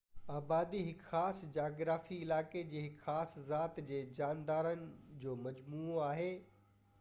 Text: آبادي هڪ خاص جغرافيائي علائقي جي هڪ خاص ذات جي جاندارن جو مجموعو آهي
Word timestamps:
آبادي 0.35 0.77
هڪ 0.91 1.03
خاص 1.09 1.41
جغرافيائي 1.57 2.25
علائقي 2.27 2.63
جي 2.71 2.81
هڪ 2.85 2.97
خاص 3.03 3.35
ذات 3.51 3.77
جي 3.91 4.01
جاندارن 4.21 4.83
جو 5.27 5.37
مجموعو 5.47 6.01
آهي 6.09 6.33